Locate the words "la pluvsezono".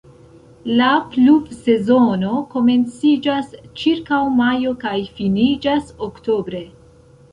0.77-2.31